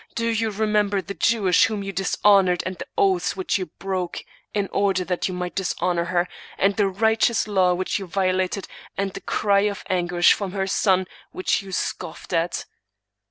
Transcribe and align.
Do 0.15 0.29
you 0.29 0.49
remember 0.49 0.99
the 0.99 1.13
Jewess 1.13 1.65
whom 1.65 1.83
you 1.83 1.93
dishon 1.93 2.47
* 2.47 2.47
ored, 2.47 2.63
and 2.65 2.75
the 2.75 2.87
oaths 2.97 3.35
which 3.35 3.59
you 3.59 3.67
broke 3.67 4.23
in 4.51 4.67
order 4.71 5.03
that 5.05 5.27
you 5.27 5.33
might 5.35 5.53
dishonor 5.53 6.05
her, 6.05 6.27
and 6.57 6.75
the 6.75 6.87
righteous 6.87 7.47
law 7.47 7.75
which 7.75 7.99
you 7.99 8.07
vio 8.07 8.33
lated, 8.33 8.65
and 8.97 9.13
the 9.13 9.21
cry 9.21 9.59
of 9.59 9.83
anguish 9.91 10.33
from 10.33 10.53
her 10.53 10.65
son 10.65 11.05
which 11.33 11.61
you 11.61 11.71
scoffed 11.71 12.33
at?' 12.33 12.65